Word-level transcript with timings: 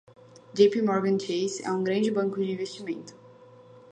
JPMorgan 0.55 1.19
Chase 1.21 1.61
é 1.63 1.71
um 1.71 1.83
grande 1.83 2.09
banco 2.09 2.37
de 2.37 2.51
investimento. 2.51 3.13